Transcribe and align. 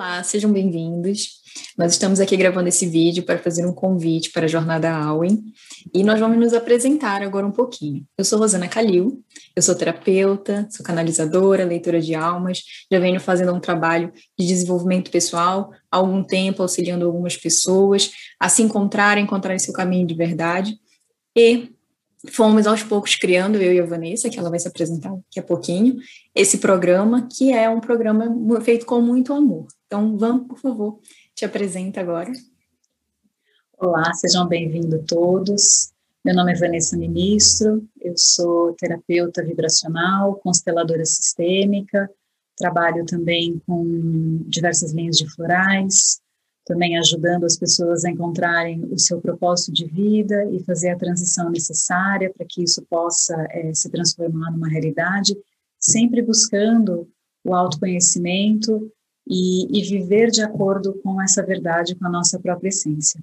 Olá, 0.00 0.22
sejam 0.22 0.50
bem-vindos. 0.50 1.42
Nós 1.76 1.92
estamos 1.92 2.20
aqui 2.20 2.34
gravando 2.34 2.70
esse 2.70 2.86
vídeo 2.86 3.22
para 3.22 3.36
fazer 3.36 3.66
um 3.66 3.72
convite 3.74 4.32
para 4.32 4.46
a 4.46 4.48
Jornada 4.48 4.90
Alwen 4.90 5.44
e 5.92 6.02
nós 6.02 6.18
vamos 6.18 6.38
nos 6.38 6.54
apresentar 6.54 7.20
agora 7.22 7.46
um 7.46 7.52
pouquinho. 7.52 8.06
Eu 8.16 8.24
sou 8.24 8.38
Rosana 8.38 8.66
Calil, 8.66 9.22
eu 9.54 9.60
sou 9.60 9.74
terapeuta, 9.74 10.66
sou 10.70 10.82
canalizadora, 10.82 11.66
leitora 11.66 12.00
de 12.00 12.14
almas, 12.14 12.62
já 12.90 12.98
venho 12.98 13.20
fazendo 13.20 13.52
um 13.52 13.60
trabalho 13.60 14.10
de 14.38 14.46
desenvolvimento 14.46 15.10
pessoal 15.10 15.70
há 15.92 15.98
algum 15.98 16.24
tempo, 16.24 16.62
auxiliando 16.62 17.04
algumas 17.04 17.36
pessoas 17.36 18.10
a 18.40 18.48
se 18.48 18.62
encontrarem, 18.62 19.24
encontrarem 19.24 19.58
seu 19.58 19.74
caminho 19.74 20.06
de 20.06 20.14
verdade 20.14 20.78
e 21.36 21.74
fomos 22.28 22.66
aos 22.66 22.82
poucos 22.82 23.14
criando, 23.14 23.56
eu 23.56 23.72
e 23.72 23.80
a 23.80 23.86
Vanessa, 23.86 24.28
que 24.28 24.38
ela 24.38 24.50
vai 24.50 24.58
se 24.58 24.68
apresentar 24.68 25.10
daqui 25.10 25.40
a 25.40 25.42
pouquinho, 25.42 25.96
esse 26.34 26.58
programa, 26.58 27.26
que 27.26 27.52
é 27.52 27.68
um 27.68 27.80
programa 27.80 28.60
feito 28.60 28.84
com 28.84 29.00
muito 29.00 29.32
amor. 29.32 29.66
Então, 29.86 30.16
vamos, 30.18 30.46
por 30.46 30.58
favor, 30.58 31.00
te 31.34 31.44
apresenta 31.44 32.00
agora. 32.00 32.30
Olá, 33.78 34.12
sejam 34.14 34.46
bem-vindos 34.46 35.02
todos. 35.06 35.92
Meu 36.22 36.34
nome 36.34 36.52
é 36.52 36.54
Vanessa 36.54 36.98
Ministro, 36.98 37.88
eu 37.98 38.12
sou 38.14 38.74
terapeuta 38.74 39.42
vibracional, 39.42 40.34
consteladora 40.36 41.02
sistêmica, 41.06 42.10
trabalho 42.54 43.06
também 43.06 43.58
com 43.66 44.42
diversas 44.46 44.92
linhas 44.92 45.16
de 45.16 45.26
florais, 45.30 46.20
também 46.64 46.98
ajudando 46.98 47.44
as 47.44 47.56
pessoas 47.56 48.04
a 48.04 48.10
encontrarem 48.10 48.84
o 48.90 48.98
seu 48.98 49.20
propósito 49.20 49.72
de 49.72 49.86
vida 49.86 50.44
e 50.52 50.62
fazer 50.64 50.90
a 50.90 50.98
transição 50.98 51.50
necessária 51.50 52.32
para 52.32 52.46
que 52.48 52.62
isso 52.62 52.84
possa 52.88 53.34
é, 53.50 53.72
se 53.74 53.90
transformar 53.90 54.50
numa 54.50 54.68
realidade, 54.68 55.36
sempre 55.78 56.22
buscando 56.22 57.08
o 57.44 57.54
autoconhecimento 57.54 58.92
e, 59.26 59.78
e 59.78 59.82
viver 59.82 60.30
de 60.30 60.42
acordo 60.42 60.94
com 61.02 61.20
essa 61.20 61.42
verdade, 61.44 61.94
com 61.94 62.06
a 62.06 62.10
nossa 62.10 62.38
própria 62.38 62.68
essência. 62.68 63.20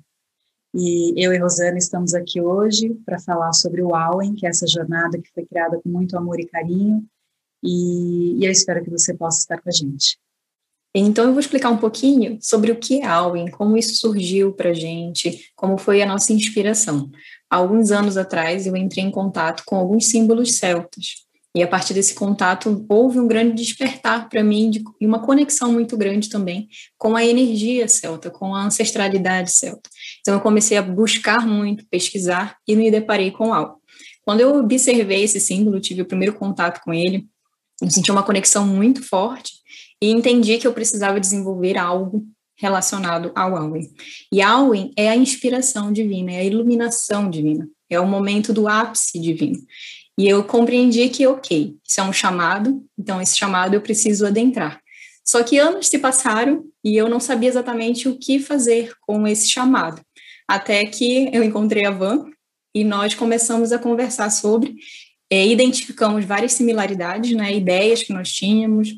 E 0.73 1.13
eu 1.17 1.33
e 1.33 1.37
Rosana 1.37 1.77
estamos 1.77 2.13
aqui 2.13 2.41
hoje 2.41 2.93
para 3.05 3.19
falar 3.19 3.53
sobre 3.53 3.81
o 3.81 3.95
Auen, 3.95 4.35
que 4.35 4.45
é 4.45 4.49
essa 4.49 4.67
jornada 4.67 5.19
que 5.19 5.31
foi 5.33 5.45
criada 5.45 5.79
com 5.81 5.89
muito 5.89 6.17
amor 6.17 6.39
e 6.39 6.45
carinho, 6.45 7.03
e, 7.63 8.37
e 8.39 8.45
eu 8.45 8.51
espero 8.51 8.83
que 8.83 8.89
você 8.89 9.13
possa 9.13 9.39
estar 9.39 9.61
com 9.61 9.69
a 9.69 9.71
gente. 9.71 10.19
Então, 10.99 11.25
eu 11.25 11.31
vou 11.31 11.39
explicar 11.39 11.69
um 11.69 11.77
pouquinho 11.77 12.39
sobre 12.41 12.71
o 12.71 12.75
que 12.75 13.01
é 13.01 13.05
Alwyn, 13.05 13.51
como 13.51 13.77
isso 13.77 13.97
surgiu 13.97 14.51
para 14.53 14.71
a 14.71 14.73
gente, 14.73 15.51
como 15.55 15.77
foi 15.77 16.01
a 16.01 16.07
nossa 16.07 16.33
inspiração. 16.33 17.11
Há 17.47 17.57
alguns 17.57 17.91
anos 17.91 18.17
atrás, 18.17 18.65
eu 18.65 18.75
entrei 18.75 19.03
em 19.03 19.11
contato 19.11 19.61
com 19.63 19.75
alguns 19.75 20.07
símbolos 20.07 20.55
celtas. 20.55 21.27
E 21.53 21.61
a 21.61 21.67
partir 21.67 21.93
desse 21.93 22.15
contato, 22.15 22.83
houve 22.89 23.19
um 23.19 23.27
grande 23.27 23.53
despertar 23.53 24.27
para 24.27 24.43
mim 24.43 24.71
de, 24.71 24.83
e 24.99 25.05
uma 25.05 25.19
conexão 25.19 25.71
muito 25.71 25.95
grande 25.95 26.29
também 26.29 26.67
com 26.97 27.15
a 27.15 27.23
energia 27.23 27.87
celta, 27.87 28.31
com 28.31 28.55
a 28.55 28.65
ancestralidade 28.65 29.51
celta. 29.51 29.87
Então, 30.21 30.33
eu 30.33 30.41
comecei 30.41 30.77
a 30.77 30.81
buscar 30.81 31.45
muito, 31.45 31.85
pesquisar 31.91 32.57
e 32.67 32.75
me 32.75 32.89
deparei 32.89 33.29
com 33.29 33.53
algo. 33.53 33.79
Quando 34.25 34.39
eu 34.39 34.55
observei 34.57 35.23
esse 35.23 35.39
símbolo, 35.39 35.79
tive 35.79 36.01
o 36.01 36.07
primeiro 36.07 36.33
contato 36.33 36.81
com 36.83 36.91
ele, 36.91 37.27
eu 37.79 37.91
senti 37.91 38.11
uma 38.11 38.23
conexão 38.23 38.65
muito 38.65 39.03
forte 39.03 39.56
e 40.01 40.11
entendi 40.11 40.57
que 40.57 40.67
eu 40.67 40.73
precisava 40.73 41.19
desenvolver 41.19 41.77
algo 41.77 42.25
relacionado 42.57 43.31
ao 43.35 43.55
Alwyn. 43.55 43.87
E 44.31 44.41
Alwyn 44.41 44.91
é 44.97 45.09
a 45.09 45.15
inspiração 45.15 45.91
divina, 45.91 46.31
é 46.33 46.39
a 46.39 46.43
iluminação 46.43 47.29
divina, 47.29 47.67
é 47.89 47.99
o 47.99 48.07
momento 48.07 48.51
do 48.51 48.67
ápice 48.67 49.19
divino. 49.19 49.59
E 50.19 50.27
eu 50.27 50.43
compreendi 50.43 51.09
que, 51.09 51.27
ok, 51.27 51.75
isso 51.87 51.99
é 51.99 52.03
um 52.03 52.11
chamado, 52.11 52.83
então 52.97 53.21
esse 53.21 53.37
chamado 53.37 53.75
eu 53.75 53.81
preciso 53.81 54.25
adentrar. 54.25 54.81
Só 55.23 55.43
que 55.43 55.59
anos 55.59 55.87
se 55.87 55.99
passaram 55.99 56.65
e 56.83 56.95
eu 56.95 57.07
não 57.07 57.19
sabia 57.19 57.49
exatamente 57.49 58.07
o 58.07 58.17
que 58.17 58.39
fazer 58.39 58.93
com 59.01 59.27
esse 59.27 59.47
chamado. 59.47 60.01
Até 60.47 60.85
que 60.85 61.29
eu 61.33 61.43
encontrei 61.43 61.85
a 61.85 61.91
Van 61.91 62.25
e 62.73 62.83
nós 62.83 63.13
começamos 63.13 63.71
a 63.71 63.77
conversar 63.77 64.29
sobre, 64.31 64.75
é, 65.29 65.45
identificamos 65.45 66.23
várias 66.23 66.53
similaridades, 66.53 67.35
né, 67.35 67.53
ideias 67.53 68.01
que 68.01 68.13
nós 68.13 68.31
tínhamos, 68.31 68.95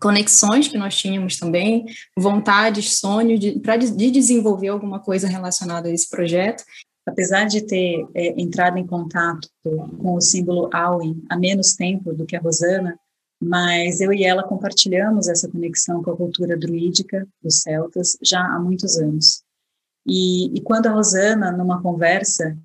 conexões 0.00 0.68
que 0.68 0.78
nós 0.78 0.96
tínhamos 0.96 1.38
também, 1.38 1.86
vontades, 2.18 2.98
sonhos 2.98 3.40
de, 3.40 3.58
pra, 3.60 3.76
de 3.76 4.10
desenvolver 4.10 4.68
alguma 4.68 5.00
coisa 5.00 5.26
relacionada 5.26 5.88
a 5.88 5.92
esse 5.92 6.08
projeto. 6.08 6.64
Apesar 7.06 7.44
de 7.44 7.62
ter 7.62 8.06
é, 8.14 8.40
entrado 8.40 8.78
em 8.78 8.86
contato 8.86 9.48
com 9.62 10.14
o 10.14 10.20
símbolo 10.20 10.68
Auen 10.72 11.22
há 11.30 11.38
menos 11.38 11.74
tempo 11.74 12.12
do 12.12 12.26
que 12.26 12.34
a 12.34 12.40
Rosana, 12.40 12.98
mas 13.40 14.00
eu 14.00 14.12
e 14.12 14.24
ela 14.24 14.42
compartilhamos 14.42 15.28
essa 15.28 15.48
conexão 15.48 16.02
com 16.02 16.10
a 16.10 16.16
cultura 16.16 16.56
druídica 16.56 17.26
dos 17.42 17.62
celtas 17.62 18.16
já 18.22 18.40
há 18.40 18.58
muitos 18.58 18.98
anos. 18.98 19.42
E, 20.06 20.56
e 20.56 20.60
quando 20.62 20.86
a 20.86 20.92
Rosana, 20.92 21.52
numa 21.52 21.82
conversa, 21.82 22.56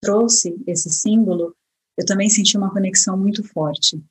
trouxe 0.00 0.56
esse 0.66 0.90
símbolo, 0.90 1.54
eu 1.98 2.06
também 2.06 2.28
senti 2.30 2.56
uma 2.56 2.72
conexão 2.72 3.16
muito 3.16 3.42
forte. 3.44 4.02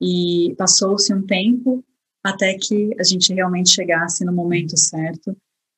E 0.00 0.54
passou-se 0.56 1.12
um 1.12 1.26
tempo 1.26 1.84
até 2.22 2.54
que 2.54 2.94
a 2.98 3.02
gente 3.02 3.32
realmente 3.32 3.70
chegasse 3.70 4.24
no 4.24 4.32
momento 4.32 4.76
certo 4.76 5.36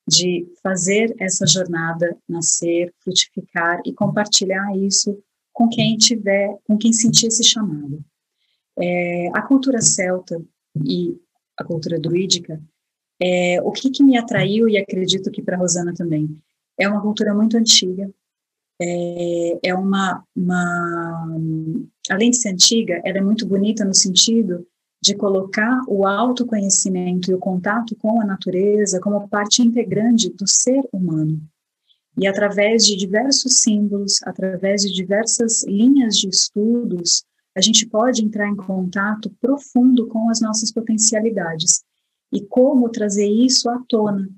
de 0.08 0.46
fazer 0.62 1.14
essa 1.18 1.46
jornada 1.46 2.16
nascer, 2.28 2.92
frutificar 3.02 3.80
e 3.84 3.92
compartilhar 3.92 4.76
isso 4.76 5.22
com 5.52 5.68
quem 5.68 5.96
tiver, 5.96 6.56
com 6.64 6.76
quem 6.76 6.92
sentir 6.92 7.26
esse 7.26 7.44
chamado. 7.44 8.02
É, 8.78 9.28
a 9.34 9.42
cultura 9.42 9.80
celta 9.80 10.40
e 10.84 11.16
a 11.56 11.64
cultura 11.64 12.00
druídica, 12.00 12.60
é, 13.20 13.60
o 13.62 13.70
que, 13.70 13.90
que 13.90 14.02
me 14.02 14.16
atraiu 14.16 14.68
e 14.68 14.78
acredito 14.78 15.30
que 15.30 15.42
para 15.42 15.58
Rosana 15.58 15.92
também 15.94 16.28
é 16.78 16.88
uma 16.88 17.02
cultura 17.02 17.34
muito 17.34 17.56
antiga. 17.56 18.10
É, 18.82 19.68
é 19.68 19.74
uma, 19.74 20.24
uma, 20.34 21.36
além 22.08 22.30
de 22.30 22.38
ser 22.38 22.48
antiga, 22.48 23.00
ela 23.04 23.18
é 23.18 23.20
muito 23.20 23.46
bonita 23.46 23.84
no 23.84 23.94
sentido 23.94 24.66
de 25.02 25.14
colocar 25.14 25.82
o 25.88 26.06
autoconhecimento 26.06 27.30
e 27.30 27.34
o 27.34 27.38
contato 27.38 27.96
com 27.96 28.20
a 28.20 28.24
natureza 28.24 29.00
como 29.00 29.28
parte 29.28 29.62
integrante 29.62 30.30
do 30.30 30.46
ser 30.46 30.82
humano. 30.92 31.40
E 32.18 32.26
através 32.26 32.84
de 32.84 32.96
diversos 32.96 33.60
símbolos, 33.60 34.18
através 34.24 34.82
de 34.82 34.92
diversas 34.92 35.64
linhas 35.64 36.16
de 36.16 36.28
estudos, 36.28 37.24
a 37.56 37.60
gente 37.60 37.86
pode 37.86 38.22
entrar 38.22 38.48
em 38.48 38.56
contato 38.56 39.30
profundo 39.40 40.06
com 40.06 40.28
as 40.28 40.40
nossas 40.40 40.70
potencialidades. 40.70 41.82
E 42.32 42.40
como 42.42 42.90
trazer 42.90 43.26
isso 43.26 43.68
à 43.70 43.82
tona, 43.88 44.28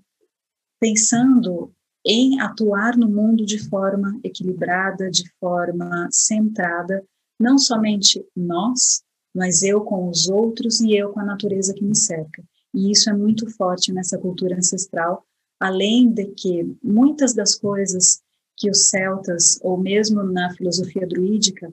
pensando 0.80 1.72
em 2.04 2.40
atuar 2.40 2.96
no 2.96 3.08
mundo 3.08 3.44
de 3.44 3.58
forma 3.68 4.18
equilibrada, 4.24 5.10
de 5.10 5.24
forma 5.38 6.08
centrada, 6.10 7.04
não 7.38 7.58
somente 7.58 8.24
nós, 8.34 9.02
mas 9.34 9.62
eu 9.62 9.80
com 9.82 10.08
os 10.08 10.28
outros 10.28 10.80
e 10.80 10.94
eu 10.94 11.10
com 11.10 11.20
a 11.20 11.24
natureza 11.24 11.74
que 11.74 11.84
me 11.84 11.96
cerca. 11.96 12.42
E 12.74 12.90
isso 12.90 13.10
é 13.10 13.12
muito 13.12 13.50
forte 13.50 13.92
nessa 13.92 14.18
cultura 14.18 14.56
ancestral, 14.56 15.24
além 15.60 16.10
de 16.10 16.26
que 16.26 16.76
muitas 16.82 17.34
das 17.34 17.54
coisas 17.54 18.20
que 18.56 18.70
os 18.70 18.88
celtas, 18.88 19.58
ou 19.62 19.76
mesmo 19.76 20.22
na 20.22 20.54
filosofia 20.54 21.06
druídica, 21.06 21.72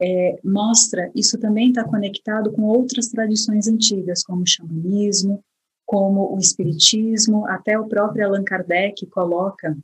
é, 0.00 0.38
mostra, 0.42 1.10
isso 1.14 1.38
também 1.38 1.68
está 1.68 1.84
conectado 1.84 2.50
com 2.52 2.62
outras 2.62 3.08
tradições 3.08 3.68
antigas, 3.68 4.22
como 4.22 4.42
o 4.42 4.46
xamanismo, 4.46 5.42
como 5.86 6.34
o 6.34 6.38
espiritismo, 6.38 7.46
até 7.46 7.78
o 7.78 7.86
próprio 7.86 8.26
Allan 8.26 8.42
Kardec 8.42 9.06
coloca 9.06 9.76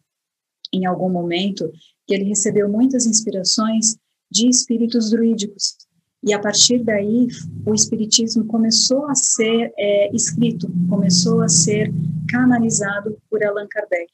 em 0.73 0.87
algum 0.87 1.09
momento 1.09 1.71
que 2.07 2.15
ele 2.15 2.25
recebeu 2.25 2.69
muitas 2.69 3.07
inspirações 3.07 3.97
de 4.31 4.49
espíritos 4.49 5.11
druídicos, 5.11 5.77
e 6.23 6.33
a 6.33 6.39
partir 6.39 6.83
daí, 6.83 7.29
o 7.65 7.75
Espiritismo 7.75 8.45
começou 8.47 9.07
a 9.07 9.15
ser 9.15 9.73
é, 9.79 10.15
escrito, 10.15 10.69
começou 10.89 11.41
a 11.43 11.49
ser 11.49 11.93
canalizado 12.29 13.17
por 13.31 13.43
Allan 13.45 13.69
Kardec. 13.69 14.11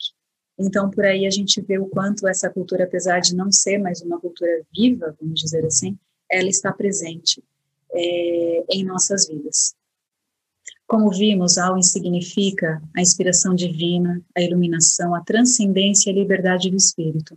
Então, 0.58 0.90
por 0.90 1.04
aí 1.04 1.26
a 1.26 1.30
gente 1.30 1.60
vê 1.62 1.78
o 1.78 1.86
quanto 1.86 2.28
essa 2.28 2.50
cultura, 2.50 2.84
apesar 2.84 3.20
de 3.20 3.34
não 3.34 3.50
ser 3.50 3.78
mais 3.78 4.02
uma 4.02 4.20
cultura 4.20 4.62
viva, 4.74 5.16
vamos 5.20 5.40
dizer 5.40 5.64
assim, 5.64 5.98
ela 6.30 6.48
está 6.48 6.72
presente 6.72 7.42
é, 7.92 8.64
em 8.70 8.84
nossas 8.84 9.26
vidas. 9.26 9.74
Como 10.86 11.10
vimos, 11.10 11.56
Alwyn 11.56 11.82
significa 11.82 12.82
a 12.94 13.00
inspiração 13.00 13.54
divina, 13.54 14.22
a 14.36 14.42
iluminação, 14.42 15.14
a 15.14 15.22
transcendência 15.22 16.10
e 16.10 16.12
a 16.12 16.16
liberdade 16.16 16.70
do 16.70 16.76
espírito. 16.76 17.36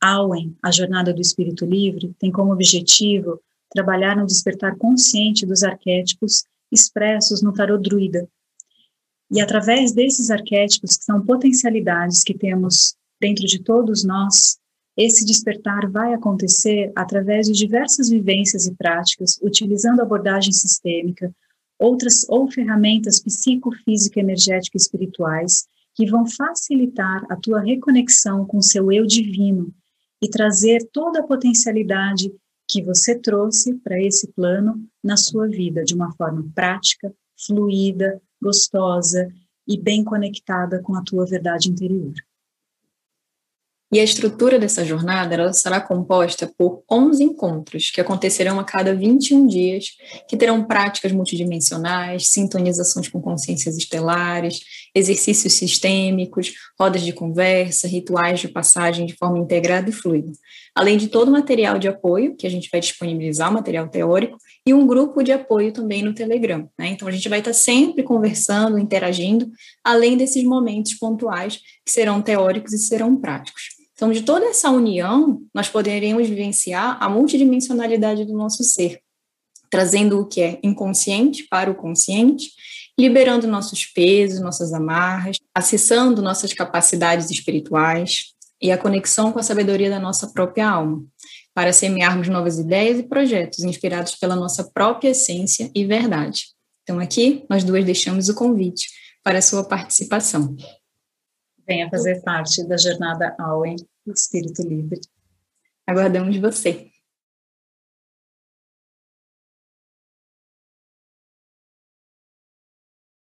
Alwyn, 0.00 0.56
a 0.62 0.70
jornada 0.70 1.12
do 1.12 1.20
espírito 1.20 1.66
livre, 1.66 2.14
tem 2.18 2.30
como 2.30 2.52
objetivo 2.52 3.40
trabalhar 3.70 4.16
no 4.16 4.26
despertar 4.26 4.76
consciente 4.76 5.46
dos 5.46 5.62
arquétipos 5.62 6.44
expressos 6.70 7.42
no 7.42 7.52
tarot 7.52 7.82
druida. 7.82 8.28
E 9.30 9.40
através 9.40 9.92
desses 9.92 10.30
arquétipos, 10.30 10.96
que 10.96 11.04
são 11.04 11.24
potencialidades 11.24 12.24
que 12.24 12.34
temos 12.34 12.96
dentro 13.20 13.46
de 13.46 13.62
todos 13.62 14.04
nós, 14.04 14.58
esse 14.96 15.24
despertar 15.24 15.88
vai 15.90 16.12
acontecer 16.12 16.92
através 16.96 17.46
de 17.46 17.52
diversas 17.52 18.08
vivências 18.08 18.66
e 18.66 18.74
práticas, 18.74 19.38
utilizando 19.40 20.00
abordagem 20.00 20.52
sistêmica, 20.52 21.32
outras 21.78 22.28
ou 22.28 22.50
ferramentas 22.50 23.20
psicofísico, 23.20 24.18
energético 24.18 24.76
e 24.76 24.80
espirituais 24.80 25.66
que 25.94 26.06
vão 26.06 26.26
facilitar 26.26 27.24
a 27.30 27.36
tua 27.36 27.60
reconexão 27.60 28.44
com 28.44 28.58
o 28.58 28.62
seu 28.62 28.92
eu 28.92 29.06
divino 29.06 29.72
e 30.22 30.28
trazer 30.28 30.88
toda 30.92 31.20
a 31.20 31.26
potencialidade 31.26 32.32
que 32.70 32.82
você 32.82 33.18
trouxe 33.18 33.74
para 33.74 34.00
esse 34.00 34.28
plano 34.28 34.86
na 35.02 35.16
sua 35.16 35.48
vida 35.48 35.82
de 35.82 35.92
uma 35.92 36.12
forma 36.12 36.48
prática, 36.54 37.12
fluida, 37.46 38.22
gostosa 38.40 39.28
e 39.66 39.76
bem 39.76 40.04
conectada 40.04 40.80
com 40.80 40.94
a 40.94 41.02
tua 41.02 41.26
verdade 41.26 41.68
interior. 41.68 42.12
E 43.92 43.98
a 43.98 44.04
estrutura 44.04 44.56
dessa 44.56 44.84
jornada 44.84 45.34
ela 45.34 45.52
será 45.52 45.80
composta 45.80 46.48
por 46.56 46.84
11 46.88 47.24
encontros, 47.24 47.90
que 47.90 48.00
acontecerão 48.00 48.60
a 48.60 48.64
cada 48.64 48.94
21 48.94 49.48
dias, 49.48 49.96
que 50.28 50.36
terão 50.36 50.62
práticas 50.62 51.10
multidimensionais, 51.10 52.28
sintonizações 52.28 53.08
com 53.08 53.20
consciências 53.20 53.76
estelares, 53.76 54.60
exercícios 54.94 55.54
sistêmicos, 55.54 56.52
rodas 56.78 57.02
de 57.02 57.12
conversa, 57.12 57.88
rituais 57.88 58.38
de 58.38 58.46
passagem 58.46 59.06
de 59.06 59.16
forma 59.16 59.40
integrada 59.40 59.90
e 59.90 59.92
fluida. 59.92 60.30
Além 60.72 60.96
de 60.96 61.08
todo 61.08 61.28
o 61.28 61.32
material 61.32 61.76
de 61.76 61.88
apoio, 61.88 62.36
que 62.36 62.46
a 62.46 62.50
gente 62.50 62.68
vai 62.70 62.80
disponibilizar, 62.80 63.52
material 63.52 63.88
teórico, 63.88 64.38
e 64.64 64.72
um 64.72 64.86
grupo 64.86 65.20
de 65.20 65.32
apoio 65.32 65.72
também 65.72 66.00
no 66.00 66.14
Telegram. 66.14 66.70
Né? 66.78 66.90
Então, 66.90 67.08
a 67.08 67.10
gente 67.10 67.28
vai 67.28 67.40
estar 67.40 67.52
sempre 67.52 68.04
conversando, 68.04 68.78
interagindo, 68.78 69.50
além 69.82 70.16
desses 70.16 70.44
momentos 70.44 70.94
pontuais 70.94 71.56
que 71.84 71.90
serão 71.90 72.22
teóricos 72.22 72.72
e 72.72 72.78
serão 72.78 73.16
práticos. 73.16 73.79
Então, 74.00 74.10
de 74.10 74.22
toda 74.22 74.46
essa 74.46 74.70
união, 74.70 75.42
nós 75.54 75.68
poderemos 75.68 76.26
vivenciar 76.26 76.96
a 77.02 77.06
multidimensionalidade 77.06 78.24
do 78.24 78.32
nosso 78.32 78.64
ser, 78.64 79.02
trazendo 79.70 80.18
o 80.18 80.26
que 80.26 80.40
é 80.40 80.58
inconsciente 80.62 81.46
para 81.50 81.70
o 81.70 81.74
consciente, 81.74 82.48
liberando 82.98 83.46
nossos 83.46 83.84
pesos, 83.84 84.40
nossas 84.40 84.72
amarras, 84.72 85.36
acessando 85.54 86.22
nossas 86.22 86.54
capacidades 86.54 87.30
espirituais 87.30 88.32
e 88.58 88.72
a 88.72 88.78
conexão 88.78 89.32
com 89.32 89.38
a 89.38 89.42
sabedoria 89.42 89.90
da 89.90 90.00
nossa 90.00 90.28
própria 90.28 90.70
alma, 90.70 91.04
para 91.52 91.70
semearmos 91.70 92.26
novas 92.26 92.58
ideias 92.58 92.98
e 92.98 93.02
projetos 93.02 93.58
inspirados 93.64 94.14
pela 94.14 94.34
nossa 94.34 94.64
própria 94.72 95.10
essência 95.10 95.70
e 95.74 95.84
verdade. 95.84 96.46
Então, 96.84 96.98
aqui, 96.98 97.44
nós 97.50 97.64
duas 97.64 97.84
deixamos 97.84 98.30
o 98.30 98.34
convite 98.34 98.88
para 99.22 99.40
a 99.40 99.42
sua 99.42 99.62
participação. 99.62 100.56
Venha 101.70 101.88
fazer 101.88 102.20
parte 102.22 102.66
da 102.66 102.76
jornada 102.76 103.32
Auen 103.38 103.76
Espírito 104.08 104.60
Livre. 104.60 104.98
Aguardamos 105.86 106.36
você. 106.36 106.89